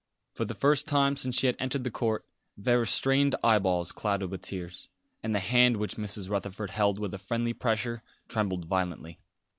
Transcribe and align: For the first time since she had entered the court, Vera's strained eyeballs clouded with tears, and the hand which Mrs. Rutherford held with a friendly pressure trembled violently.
For 0.33 0.45
the 0.45 0.55
first 0.55 0.87
time 0.87 1.15
since 1.15 1.37
she 1.37 1.45
had 1.45 1.55
entered 1.59 1.83
the 1.83 1.91
court, 1.91 2.25
Vera's 2.57 2.89
strained 2.89 3.35
eyeballs 3.43 3.91
clouded 3.91 4.31
with 4.31 4.41
tears, 4.41 4.89
and 5.21 5.35
the 5.35 5.39
hand 5.39 5.77
which 5.77 5.93
Mrs. 5.95 6.27
Rutherford 6.27 6.71
held 6.71 6.97
with 6.97 7.13
a 7.13 7.19
friendly 7.19 7.53
pressure 7.53 8.01
trembled 8.27 8.65
violently. 8.65 9.19